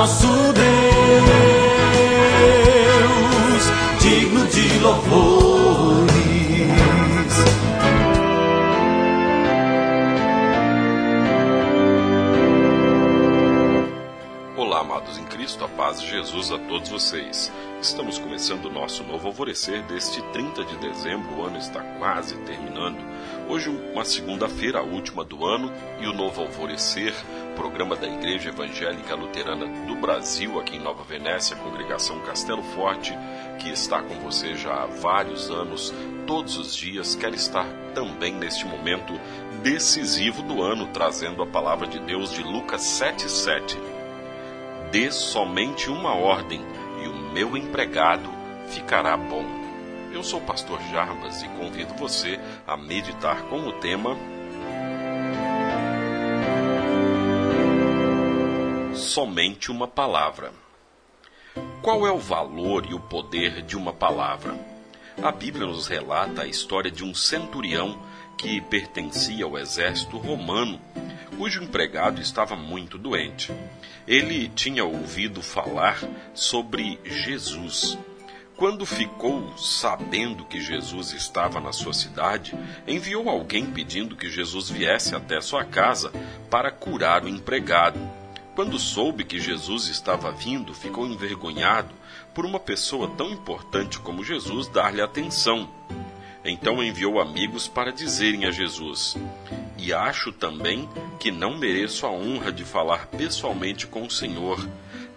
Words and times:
nosso 0.00 0.26
Deus, 0.26 0.64
digno 4.00 4.46
de 4.46 4.78
louvores. 4.78 6.10
Olá, 14.56 14.80
amados 14.80 15.18
em 15.18 15.24
Cristo, 15.24 15.66
a 15.66 15.68
paz 15.68 16.00
de 16.00 16.08
Jesus 16.08 16.50
a 16.50 16.58
todos 16.58 16.88
vocês. 16.88 17.52
Estamos 17.82 18.18
começando 18.18 18.66
o 18.66 18.72
nosso 18.72 19.04
novo 19.04 19.28
alvorecer 19.28 19.82
deste 19.82 20.22
30 20.32 20.64
de 20.64 20.76
dezembro, 20.76 21.34
o 21.34 21.44
ano 21.44 21.58
está 21.58 21.82
quase 21.98 22.36
terminando. 22.38 22.98
Hoje, 23.48 23.68
uma 23.68 24.04
segunda-feira, 24.04 24.80
a 24.80 24.82
última 24.82 25.24
do 25.24 25.46
ano, 25.46 25.72
e 25.98 26.06
o 26.06 26.12
novo 26.12 26.42
alvorecer, 26.42 27.14
programa 27.50 27.96
da 27.96 28.06
Igreja 28.06 28.48
Evangélica 28.48 29.14
Luterana 29.14 29.66
do 29.86 29.94
Brasil, 29.94 30.58
aqui 30.58 30.76
em 30.76 30.80
Nova 30.80 31.02
Venécia, 31.04 31.56
congregação 31.56 32.20
Castelo 32.20 32.62
Forte, 32.62 33.16
que 33.58 33.68
está 33.70 34.02
com 34.02 34.14
você 34.20 34.54
já 34.54 34.82
há 34.82 34.86
vários 34.86 35.50
anos, 35.50 35.92
todos 36.26 36.56
os 36.56 36.74
dias, 36.74 37.14
quer 37.14 37.34
estar 37.34 37.66
também 37.94 38.32
neste 38.32 38.66
momento 38.66 39.12
decisivo 39.62 40.42
do 40.42 40.62
ano, 40.62 40.86
trazendo 40.88 41.42
a 41.42 41.46
palavra 41.46 41.86
de 41.86 41.98
Deus 41.98 42.32
de 42.32 42.42
Lucas 42.42 42.82
7,7. 42.82 43.76
Dê 44.90 45.10
somente 45.10 45.90
uma 45.90 46.14
ordem, 46.14 46.64
e 47.02 47.08
o 47.08 47.32
meu 47.32 47.56
empregado 47.56 48.30
ficará 48.68 49.16
bom. 49.16 49.44
Eu 50.12 50.22
sou 50.22 50.40
o 50.40 50.44
pastor 50.44 50.80
Jarbas 50.90 51.42
e 51.42 51.48
convido 51.48 51.94
você 51.94 52.40
a 52.66 52.76
meditar 52.76 53.42
com 53.42 53.60
o 53.68 53.72
tema 53.74 54.16
Somente 59.10 59.72
uma 59.72 59.88
palavra. 59.88 60.52
Qual 61.82 62.06
é 62.06 62.12
o 62.12 62.18
valor 62.18 62.86
e 62.88 62.94
o 62.94 63.00
poder 63.00 63.60
de 63.60 63.76
uma 63.76 63.92
palavra? 63.92 64.56
A 65.20 65.32
Bíblia 65.32 65.66
nos 65.66 65.88
relata 65.88 66.42
a 66.42 66.46
história 66.46 66.92
de 66.92 67.02
um 67.02 67.12
centurião 67.12 68.00
que 68.38 68.60
pertencia 68.60 69.44
ao 69.44 69.58
exército 69.58 70.16
romano, 70.16 70.80
cujo 71.36 71.60
empregado 71.60 72.20
estava 72.20 72.54
muito 72.54 72.96
doente. 72.96 73.52
Ele 74.06 74.48
tinha 74.48 74.84
ouvido 74.84 75.42
falar 75.42 75.98
sobre 76.32 77.00
Jesus 77.04 77.98
quando 78.56 78.86
ficou 78.86 79.56
sabendo 79.56 80.44
que 80.44 80.60
Jesus 80.60 81.12
estava 81.14 81.58
na 81.58 81.72
sua 81.72 81.94
cidade, 81.94 82.54
enviou 82.86 83.28
alguém 83.28 83.66
pedindo 83.66 84.14
que 84.14 84.30
Jesus 84.30 84.68
viesse 84.68 85.16
até 85.16 85.40
sua 85.40 85.64
casa 85.64 86.12
para 86.48 86.70
curar 86.70 87.24
o 87.24 87.28
empregado. 87.28 88.19
Quando 88.54 88.78
soube 88.78 89.24
que 89.24 89.40
Jesus 89.40 89.86
estava 89.86 90.30
vindo, 90.30 90.74
ficou 90.74 91.06
envergonhado 91.06 91.94
por 92.34 92.44
uma 92.44 92.60
pessoa 92.60 93.08
tão 93.16 93.30
importante 93.30 93.98
como 93.98 94.24
Jesus 94.24 94.68
dar-lhe 94.68 95.00
atenção. 95.00 95.68
Então 96.44 96.82
enviou 96.82 97.20
amigos 97.20 97.68
para 97.68 97.92
dizerem 97.92 98.46
a 98.46 98.50
Jesus: 98.50 99.16
E 99.78 99.92
acho 99.92 100.32
também 100.32 100.88
que 101.18 101.30
não 101.30 101.56
mereço 101.56 102.06
a 102.06 102.10
honra 102.10 102.50
de 102.50 102.64
falar 102.64 103.06
pessoalmente 103.06 103.86
com 103.86 104.04
o 104.04 104.10
Senhor 104.10 104.66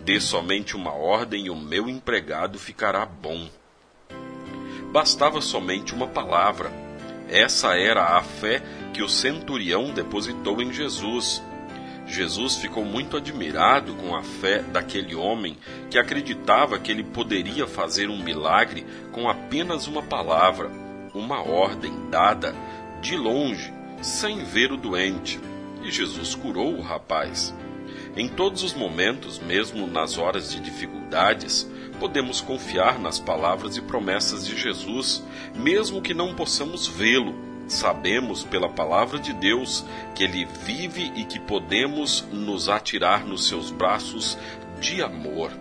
Dê 0.03 0.19
somente 0.19 0.75
uma 0.75 0.91
ordem 0.91 1.45
e 1.45 1.49
o 1.49 1.55
meu 1.55 1.87
empregado 1.87 2.59
ficará 2.59 3.05
bom. 3.05 3.47
Bastava 4.91 5.39
somente 5.39 5.93
uma 5.93 6.07
palavra. 6.07 6.73
Essa 7.29 7.77
era 7.77 8.17
a 8.17 8.21
fé 8.21 8.61
que 8.93 9.01
o 9.01 9.07
centurião 9.07 9.93
depositou 9.93 10.61
em 10.61 10.73
Jesus. 10.73 11.41
Jesus 12.05 12.57
ficou 12.57 12.83
muito 12.83 13.17
admirado 13.17 13.93
com 13.95 14.15
a 14.15 14.21
fé 14.21 14.61
daquele 14.61 15.15
homem 15.15 15.57
que 15.89 15.97
acreditava 15.97 16.77
que 16.77 16.91
ele 16.91 17.03
poderia 17.03 17.65
fazer 17.65 18.09
um 18.09 18.21
milagre 18.21 18.85
com 19.11 19.29
apenas 19.29 19.87
uma 19.87 20.03
palavra, 20.03 20.69
uma 21.13 21.41
ordem 21.41 22.09
dada 22.09 22.53
de 23.01 23.15
longe, 23.15 23.73
sem 24.01 24.43
ver 24.43 24.71
o 24.71 24.77
doente. 24.77 25.39
E 25.81 25.91
Jesus 25.91 26.35
curou 26.35 26.75
o 26.75 26.81
rapaz. 26.81 27.53
Em 28.15 28.27
todos 28.27 28.63
os 28.63 28.73
momentos, 28.73 29.39
mesmo 29.39 29.87
nas 29.87 30.17
horas 30.17 30.51
de 30.51 30.59
dificuldades, 30.59 31.69
podemos 31.99 32.41
confiar 32.41 32.99
nas 32.99 33.19
palavras 33.19 33.75
e 33.75 33.81
promessas 33.81 34.45
de 34.45 34.57
Jesus, 34.57 35.23
mesmo 35.55 36.01
que 36.01 36.13
não 36.13 36.35
possamos 36.35 36.87
vê-lo. 36.87 37.52
Sabemos 37.67 38.43
pela 38.43 38.69
palavra 38.69 39.17
de 39.17 39.33
Deus 39.33 39.85
que 40.13 40.23
ele 40.23 40.45
vive 40.45 41.11
e 41.15 41.23
que 41.23 41.39
podemos 41.39 42.25
nos 42.31 42.69
atirar 42.69 43.25
nos 43.25 43.47
seus 43.47 43.71
braços 43.71 44.37
de 44.79 45.01
amor. 45.01 45.51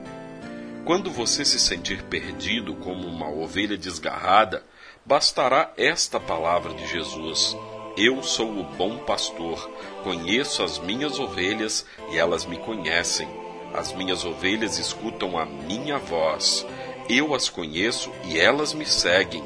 Quando 0.85 1.11
você 1.11 1.45
se 1.45 1.61
sentir 1.61 2.03
perdido 2.03 2.75
como 2.75 3.07
uma 3.07 3.31
ovelha 3.31 3.77
desgarrada, 3.77 4.65
bastará 5.07 5.73
esta 5.77 6.19
palavra 6.19 6.75
de 6.75 6.87
Jesus. 6.87 7.57
Eu 7.97 8.23
sou 8.23 8.51
o 8.51 8.65
bom 8.65 8.99
pastor, 8.99 9.71
conheço 10.03 10.63
as 10.63 10.79
minhas 10.79 11.21
ovelhas 11.21 11.87
e 12.11 12.19
elas 12.19 12.45
me 12.45 12.57
conhecem. 12.57 13.29
As 13.73 13.93
minhas 13.93 14.25
ovelhas 14.25 14.79
escutam 14.79 15.39
a 15.39 15.45
minha 15.45 15.99
voz. 15.99 16.67
Eu 17.09 17.35
as 17.35 17.49
conheço 17.49 18.11
e 18.25 18.39
elas 18.39 18.75
me 18.75 18.85
seguem. 18.85 19.45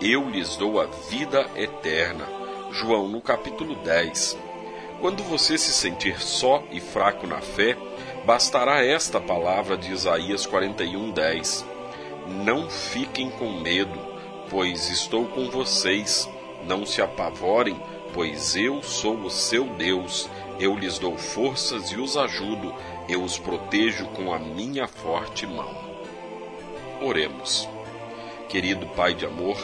Eu 0.00 0.28
lhes 0.28 0.56
dou 0.56 0.80
a 0.80 0.86
vida 0.86 1.48
eterna. 1.56 2.26
João 2.72 3.08
no 3.08 3.20
capítulo 3.20 3.74
10. 3.76 4.36
Quando 5.00 5.22
você 5.22 5.56
se 5.56 5.72
sentir 5.72 6.20
só 6.20 6.62
e 6.70 6.80
fraco 6.80 7.26
na 7.26 7.40
fé, 7.40 7.76
bastará 8.24 8.84
esta 8.84 9.20
palavra 9.20 9.76
de 9.76 9.92
Isaías 9.92 10.46
41:10. 10.46 11.64
Não 12.26 12.68
fiquem 12.68 13.30
com 13.30 13.60
medo, 13.60 13.98
pois 14.50 14.90
estou 14.90 15.26
com 15.26 15.48
vocês 15.48 16.28
não 16.66 16.86
se 16.86 17.02
apavorem, 17.02 17.76
pois 18.12 18.56
eu 18.56 18.82
sou 18.82 19.16
o 19.16 19.30
seu 19.30 19.64
Deus. 19.64 20.28
Eu 20.58 20.76
lhes 20.76 20.98
dou 20.98 21.16
forças 21.16 21.90
e 21.90 21.96
os 21.96 22.16
ajudo, 22.16 22.74
eu 23.08 23.22
os 23.22 23.38
protejo 23.38 24.06
com 24.08 24.32
a 24.32 24.38
minha 24.38 24.86
forte 24.86 25.46
mão. 25.46 25.74
Oremos. 27.02 27.68
Querido 28.48 28.86
Pai 28.88 29.14
de 29.14 29.26
amor, 29.26 29.56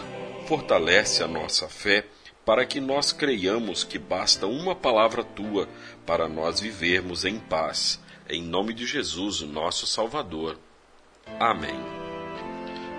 fortalece 0.46 1.22
a 1.22 1.28
nossa 1.28 1.68
fé 1.68 2.06
para 2.44 2.64
que 2.66 2.80
nós 2.80 3.12
creiamos 3.12 3.84
que 3.84 3.98
basta 3.98 4.46
uma 4.46 4.74
palavra 4.74 5.22
tua 5.22 5.68
para 6.04 6.28
nós 6.28 6.60
vivermos 6.60 7.24
em 7.24 7.38
paz. 7.38 8.00
Em 8.28 8.42
nome 8.42 8.72
de 8.72 8.86
Jesus, 8.86 9.40
o 9.40 9.46
nosso 9.46 9.86
Salvador. 9.86 10.58
Amém. 11.38 11.78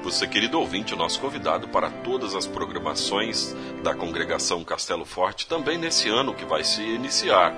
Você, 0.04 0.28
querido 0.28 0.60
ouvinte, 0.60 0.94
o 0.94 0.98
nosso 0.98 1.20
convidado 1.20 1.68
para 1.68 1.90
todas 1.90 2.34
as 2.34 2.48
programações 2.48 3.56
da 3.84 3.94
Congregação 3.94 4.64
Castelo 4.64 5.06
Forte, 5.06 5.46
também 5.48 5.78
nesse 5.78 6.10
ano 6.10 6.34
que 6.34 6.44
vai 6.44 6.64
se 6.64 6.82
iniciar. 6.82 7.54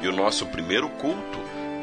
E 0.00 0.06
o 0.06 0.12
nosso 0.12 0.46
primeiro 0.46 0.88
culto 0.90 1.38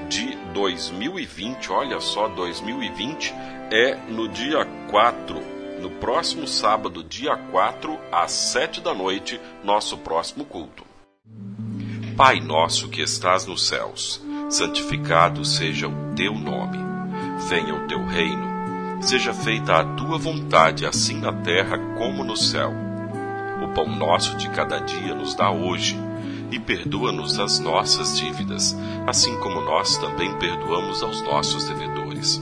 de 0.08 0.36
2020, 0.54 1.72
olha 1.72 2.00
só, 2.00 2.30
2020 2.30 3.34
é 3.72 3.96
no 4.08 4.30
dia 4.30 4.66
4, 4.90 5.55
no 5.80 5.90
próximo 5.92 6.48
sábado, 6.48 7.04
dia 7.04 7.36
4, 7.36 7.98
às 8.12 8.32
7 8.32 8.82
da 8.82 8.94
noite, 8.94 9.40
nosso 9.64 9.98
próximo 9.98 10.46
culto. 10.46 10.84
Pai 12.16 12.40
nosso 12.40 12.90
que 12.90 13.02
estás 13.02 13.46
nos 13.46 13.68
céus, 13.68 14.22
santificado 14.50 15.44
seja 15.44 15.88
o 15.88 16.16
teu 16.16 16.34
nome. 16.34 16.78
Venha 17.50 17.76
o 17.76 17.88
teu 17.88 18.04
reino 18.06 18.56
Seja 19.02 19.36
feita 19.36 19.76
a 19.76 19.84
tua 19.84 20.18
vontade, 20.18 20.84
assim 20.84 21.20
na 21.20 21.32
terra 21.32 21.78
como 21.96 22.24
no 22.24 22.36
céu. 22.36 22.74
O 23.64 23.68
pão 23.68 23.88
nosso 23.88 24.36
de 24.36 24.50
cada 24.50 24.80
dia 24.80 25.14
nos 25.14 25.36
dá 25.36 25.52
hoje, 25.52 25.96
e 26.52 26.60
perdoa-nos 26.60 27.40
as 27.40 27.60
nossas 27.60 28.18
dívidas, 28.18 28.76
assim 29.06 29.38
como 29.42 29.62
nós 29.62 29.98
também 29.98 30.34
perdoamos 30.40 31.04
aos 31.04 31.22
nossos 31.22 31.66
devedores. 31.66 32.42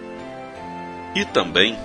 E 1.15 1.25
também 1.25 1.75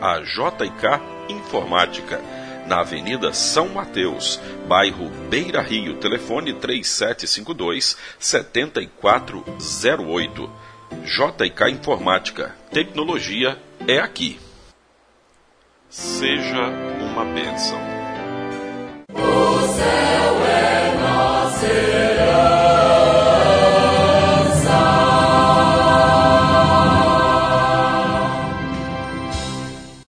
a 0.00 0.20
JK 0.20 1.02
Informática, 1.28 2.18
na 2.66 2.80
Avenida 2.80 3.32
São 3.32 3.68
Mateus, 3.68 4.40
bairro 4.66 5.08
Beira 5.28 5.60
Rio, 5.60 5.98
telefone 5.98 6.54
3752 6.54 7.96
7408 8.18 10.50
JK 11.04 11.70
Informática. 11.70 12.56
Tecnologia 12.70 13.58
é 13.86 13.98
aqui. 13.98 14.40
Seja 15.88 16.68
uma 17.00 17.24
bênção. 17.24 17.91